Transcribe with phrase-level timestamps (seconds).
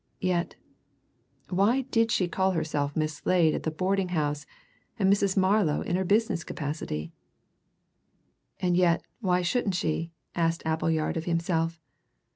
[0.23, 0.55] yet...
[1.51, 4.47] why did she call herself Miss Slade at the boarding house
[4.97, 5.37] and Mrs.
[5.37, 7.11] Marlow in her business capacity?
[8.59, 11.79] "And yet why shouldn't she?" asked Appleyard of himself.